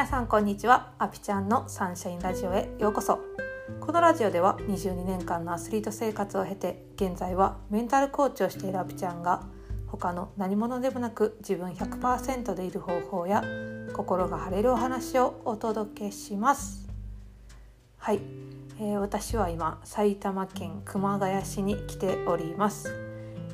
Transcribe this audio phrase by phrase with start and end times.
[0.00, 0.92] 皆さんこんにちは。
[0.98, 3.18] アピちゃんのサンシャインラジオへようこそ。
[3.80, 9.42] このラジオでは22年間のアスリート生活を経て現在はメンタルコーチをしているアピちゃんが
[9.88, 13.44] 他の何者でもなく自分100%でいる方法や
[13.92, 16.88] 心が晴れるお話をお届けします。
[17.98, 18.20] はい、
[18.78, 22.88] えー、私は今埼玉県熊谷市に来ております、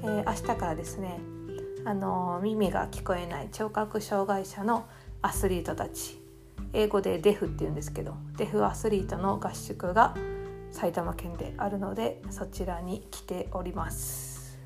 [0.05, 1.19] えー、明日からですね
[1.85, 4.87] あの耳が聞こえない聴覚障害者の
[5.23, 6.25] アスリートたち
[6.77, 10.15] 英語でデフって言うんですけどデフアスリートの合宿が
[10.71, 14.59] 埼玉県であるのでそちらに来ております。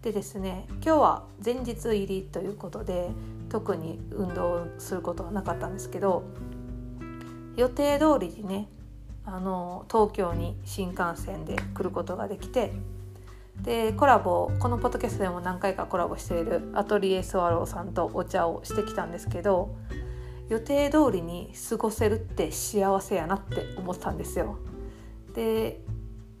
[0.00, 3.10] でですね今日は前日入りということで
[3.50, 6.22] 特に運動することはなかったんですけど
[7.56, 8.68] 予定通りにね
[9.26, 12.72] あの東京に新幹線で来ることができて
[13.60, 19.74] でコラボこのポッドキャストでも何回かコラボしているアトリエスワローさんとお茶をしてきたんですけど
[20.48, 24.58] 予定通りに過ごせるって幸せやなって思ったんですよ。
[25.34, 25.80] で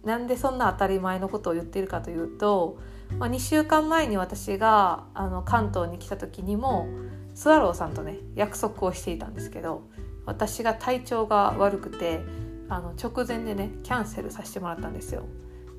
[0.04, 2.78] なんでそんな当たり前のことを言っているかというと、
[3.18, 6.88] まあ、2週間前に私があの関東に来た時にも
[7.34, 9.82] スワローさんとね約束をしていたんですけど
[10.24, 12.20] 私が体調が悪くて
[12.68, 15.24] あの直前でねキャンセルさせてもらったんですよ。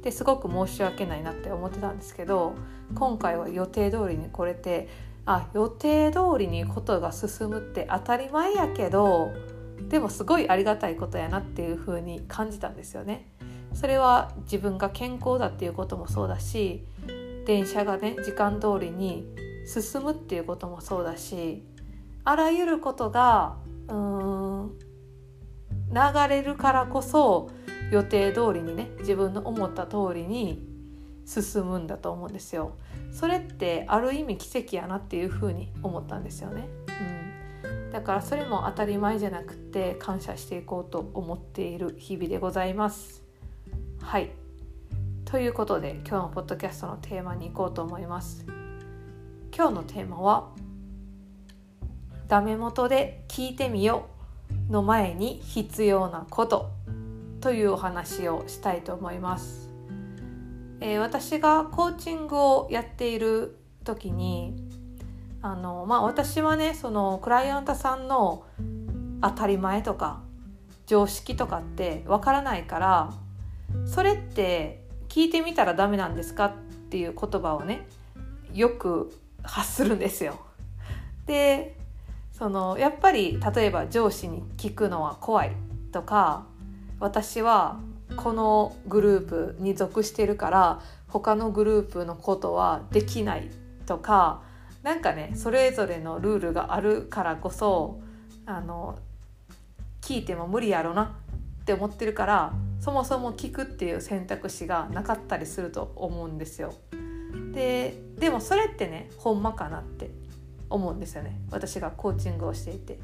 [0.02, 2.56] ですごく申し訳ないなって思ってたんですけど
[2.96, 4.88] 今回は予定通りに来れて
[5.32, 9.32] あ予定通りにことが進むって当たり前やけど
[9.88, 13.30] でもすごいありがたいことやなっていう風に感じたんですよね。
[13.74, 16.84] それは自分が健康だっていうこともそうだし
[17.46, 19.28] 電車がね時間通りに
[19.68, 21.64] 進むっていうこともそうだし
[22.24, 24.72] あらゆることがうーん
[25.92, 27.52] 流れるからこそ
[27.92, 30.68] 予定通りにね自分の思った通りに
[31.30, 32.72] 進むんだと思うんですよ。
[33.12, 36.68] それってある意味奇跡やなっていうふうに思ったんですよね。
[37.64, 43.22] うん、だからそれも当たり前じゃなくて感謝していこうと思っている日々でございます。
[44.02, 44.32] はい
[45.26, 48.48] ということで今日のポッドキャストのテーマに行こうと思います。
[49.56, 50.50] 今日のテーマは
[52.28, 54.06] 「ダメ元で聞いてみよ
[54.70, 56.72] う」の前に必要なこと
[57.40, 59.69] というお話をしたいと思います。
[60.82, 64.56] えー、私がコーチングをやっている時に
[65.42, 68.46] あの、まあ、私はねそのクライアントさんの
[69.22, 70.22] 当たり前とか
[70.86, 73.14] 常識とかってわからないから
[73.86, 76.56] それって聞いてみたらダメなんですかっ
[76.90, 77.88] ていう言葉をね
[78.54, 79.14] よく
[79.44, 80.40] 発するんですよ。
[81.26, 81.76] で
[82.32, 85.52] そのやっぱり例えば上司に聞くのは怖い
[85.92, 86.46] とか
[87.00, 87.80] 私は
[88.20, 93.50] このグループに属してるから他のグループのことはできない
[93.86, 94.42] とか
[94.84, 98.02] なんかねそれぞれのルールがあるからこそ
[98.46, 99.00] あの
[100.02, 101.18] 聞いても無理やろな
[101.62, 106.74] って思ってるからそもそも聞くっていう選択肢がなかったりすると思うんですよ。
[107.54, 110.10] ででもそれってねほんまかなって
[110.70, 113.00] 思うんですよね私がコーチングをしていて。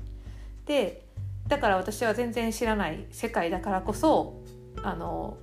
[0.66, 1.06] で
[1.48, 4.42] だから私は全然知らない世界だからこそ
[4.84, 5.38] あの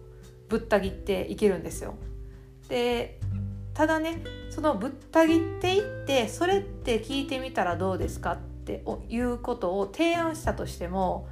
[0.49, 1.95] ぶった切っていけるんですよ。
[2.69, 3.19] で
[3.75, 11.29] ただねそのぶった切っていってそれって聞いてみたらどうですかっていうことを提案したとしても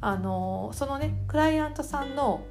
[0.00, 2.44] あのそのねクライアントさんの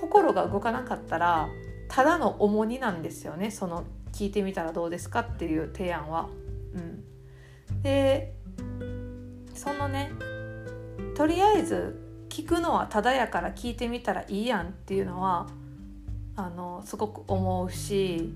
[0.00, 1.48] 心が動かなかったら
[1.88, 6.28] ただの重荷なんですよねその聞いてみたらどうですかっていう提案は。
[6.74, 8.34] うん、で
[9.54, 10.12] そのね
[11.16, 12.07] とりあえず
[12.38, 15.48] 聞くのはただやから聞いてみたらいいやんっていうのは
[16.36, 18.32] あのすごく思うし、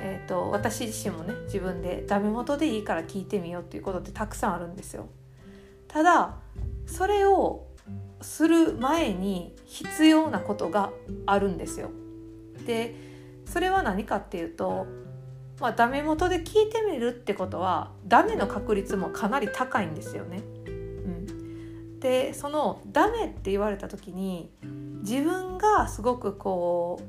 [0.00, 5.08] えーと、私自身もね自分でダメ元でいいから聞いてみようっていうことってたくさんあるんですよ。
[5.88, 6.36] ただ
[6.86, 7.66] それを
[8.22, 10.90] する前に必要なことが
[11.26, 11.90] あるんですよ。
[12.66, 12.94] で
[13.44, 14.86] それは何かっていうと、
[15.60, 20.40] まあ、ダメ元で聞いてみるってことはダメの確率もかなり高いんですよね。
[22.00, 24.50] でそのダメって言われた時に
[25.02, 27.04] 自分がすごくこう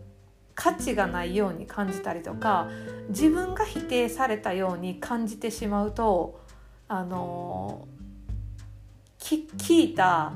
[0.56, 2.69] 価値がないように感じたりとか
[3.09, 6.39] 自分が否定されたように感じてしまうと
[6.88, 7.88] あの
[9.19, 10.33] 聞いた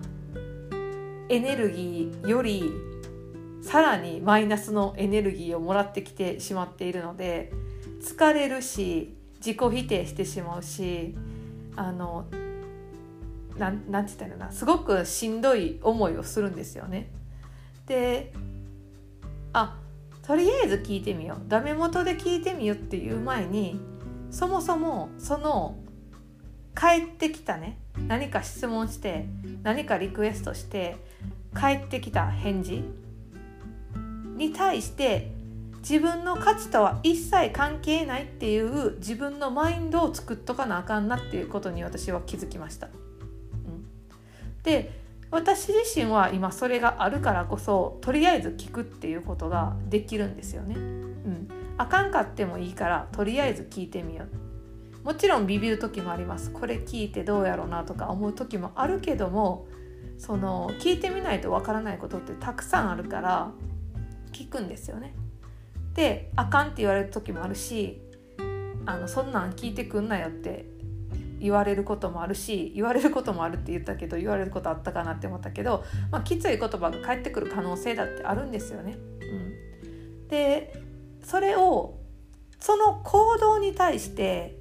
[1.29, 2.71] エネルギーより
[3.61, 7.51] さらにマイナスのエネルギーをもらってきてしまっているので
[8.01, 11.15] 疲れるし自己否定してしまうし
[11.75, 12.27] あの
[13.57, 17.09] ななんて言ったらなすごくしんどい思いをするんですよね。
[17.85, 18.33] で
[19.53, 19.77] あ
[20.25, 23.79] とりあえず聞いてみようダメ元で聞いてみようっていう前に
[24.31, 25.77] そもそもその
[26.75, 27.77] 帰ってきたね
[28.07, 29.27] 何か質問して
[29.61, 30.97] 何かリクエストして
[31.55, 32.83] 帰ってきた返事
[34.37, 35.31] に対して
[35.79, 42.87] 自分の価値とは一切関係ないっていう自分のマインドを作っとかなあかんなっていうことに私は気づきました。
[44.63, 50.75] で私自身は今それがあるからこそとりあえず聞くっていうことができるんですよね。
[50.75, 55.05] うん、あかんかってもいいからとりあえず聞いてみよう。
[55.05, 56.51] もちろんビビる時もあります。
[56.51, 59.67] これ聞いてどうやろうなとか思う時もあるけども
[60.17, 63.51] その聞いてみないとわからないことってたくさんあるから
[64.31, 65.15] 聞くんですよね。
[65.95, 68.01] であかんって言われる時もあるし
[68.85, 70.72] あのそんなん聞いてくんなよって
[71.43, 78.97] 言われることもあるし言われることもあるって言ったけど言われることあったかなって思ったけど、まあ、きつい言葉が返ってくる可能性だってあるんですよね。
[79.21, 79.25] う
[80.23, 80.81] ん、で
[81.21, 81.99] それを
[82.61, 84.57] その行動に対して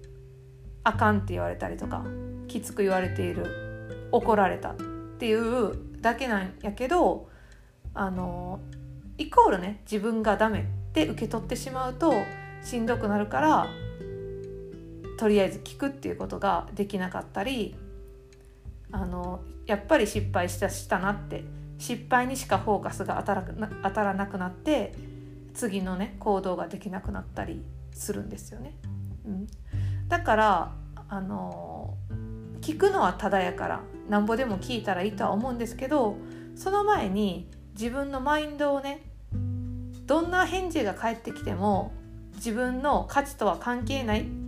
[0.82, 2.04] あかんって言われたりとか
[2.48, 4.76] きつく言われている怒られたっ
[5.20, 7.28] ていうだけなんやけど
[7.94, 8.58] あの
[9.18, 12.12] イコールね自分がダメって受け取ってしまうと
[12.60, 13.68] しんどくなるから
[15.22, 17.76] とりあえず聞くっていうことができなかったり
[18.90, 21.44] あのやっぱり失敗したしたなって
[21.78, 23.44] 失敗にしかフォーカスが当たら
[23.84, 24.92] 当たらなくなって
[25.54, 28.74] 次のね行動ができなくなったりするんですよね。
[29.24, 29.46] うん、
[30.08, 30.72] だから
[31.08, 31.96] あの
[32.60, 36.16] 聞くのはただやからなんぼでも聞いたらいいとは思うんですけど
[36.56, 39.02] その前に自分のマインドをね
[40.04, 41.92] どんな返事が返ってきても
[42.34, 44.41] 自分の価値とは関係ない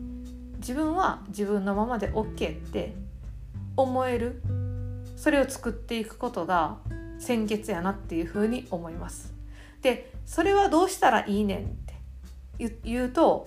[0.67, 2.95] 自分は自分のままで OK って
[3.77, 4.41] 思える
[5.15, 6.79] それを作っていくことが
[7.19, 9.35] 先決やなっていうふうに思います。
[9.83, 11.63] でそれはどうしたらいいねんっ
[12.67, 13.47] て言うと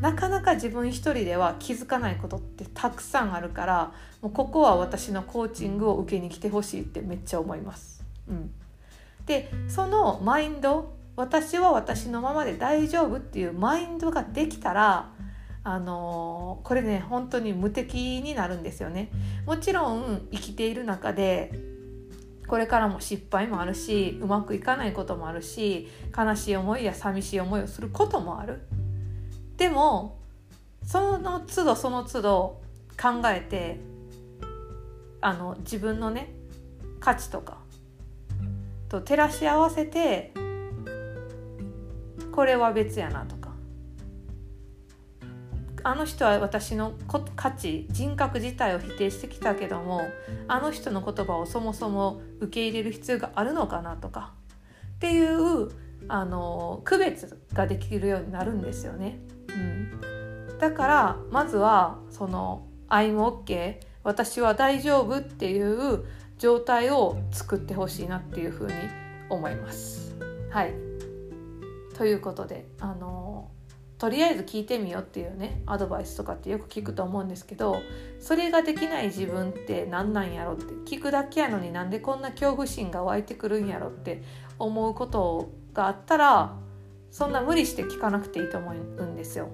[0.00, 8.02] なかなか自分一人では気づかないことってたくさんあるからもうここは私のコーチングを受けに来てほしいってめっちゃ思います。
[8.28, 8.50] うん、
[9.24, 15.10] でそのマインド私は私のままで大丈夫っていうマインドができたら
[15.62, 19.10] あのこれね本当に無敵になるんですよね。
[19.46, 21.52] もちろん生きている中で
[22.46, 28.62] これからも失敗もあるしうまくいかないこともあるし悲しい思いや寂しい思いをすることもある。
[29.56, 30.18] でも
[30.82, 32.60] その都度その都度
[33.00, 33.78] 考えて
[35.20, 36.32] あの自分のね
[36.98, 37.58] 価値とか
[38.88, 40.32] と照らし合わせて
[42.32, 43.36] これは別やなと
[45.82, 46.92] あの人は私の
[47.36, 50.02] 価値人格自体を否定してきたけども
[50.48, 54.32] あの人の言葉をそもそも受け入れる必要があるのかなとか
[54.96, 55.70] っていう
[56.08, 59.20] あの区別ができるようになるんですよね。
[59.48, 66.04] うん、だからまずはその「I'm OK」私は大丈夫っていう
[66.38, 68.72] 状態を作ってほしいなっていうふうに
[69.28, 70.16] 思います。
[70.50, 70.74] はい
[71.96, 73.50] ということであの
[74.00, 77.82] とりあえず聞いてみようっていうねアドバイスとかってよく聞くと思うんですけど
[78.18, 84.22] それができない自分って何なんやろって聞くだけやのになんでこんな恐怖心が湧いてくるんやろって
[84.58, 86.56] 思うことがあったら
[87.10, 89.50] そんな無理して聞かなくていいと思うんですよ。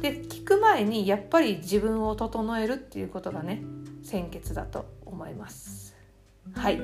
[0.00, 3.62] で聞く前にやっぱり自分を整えるっていうことがね
[4.02, 5.94] 先決だと思います。
[6.54, 6.80] はい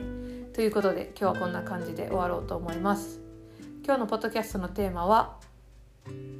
[0.53, 3.21] ということで今日はこんな感じで終わろうと思います。
[3.83, 5.39] 今日のポッドキャストのテーマは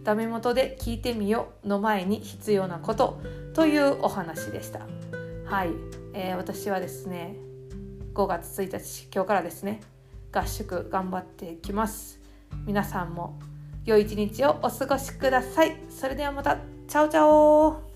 [0.05, 3.21] ダメ元で聞いてみよの前に必要なこと
[3.55, 4.81] というお話でした。
[5.45, 5.71] はい、
[6.15, 7.37] えー、私はですね
[8.15, 9.81] 5月1日今日からですね
[10.33, 12.21] 合宿頑張っていきます。
[12.67, 13.39] 皆さんも
[13.85, 15.77] 良い一日をお過ごしください。
[15.91, 16.59] それではまた。
[16.89, 17.92] チャオチャオ。